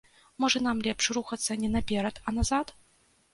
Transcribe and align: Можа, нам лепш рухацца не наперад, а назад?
Можа, 0.43 0.61
нам 0.67 0.79
лепш 0.87 1.09
рухацца 1.17 1.59
не 1.65 1.69
наперад, 1.75 2.15
а 2.27 2.35
назад? 2.39 2.75